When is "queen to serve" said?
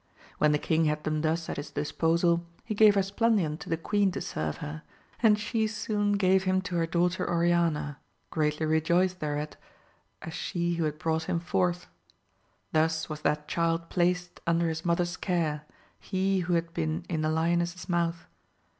3.77-4.57